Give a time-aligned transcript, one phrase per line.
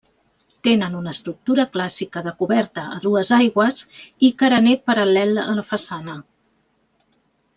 [0.67, 3.81] Tenen una estructura clàssica de coberta a dues aigües
[4.29, 6.17] i carener paral·lel a la façana.